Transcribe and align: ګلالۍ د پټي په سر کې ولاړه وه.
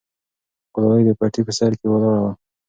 ګلالۍ 0.73 1.01
د 1.07 1.09
پټي 1.19 1.41
په 1.47 1.53
سر 1.57 1.71
کې 1.79 1.85
ولاړه 1.91 2.19
وه. 2.23 2.31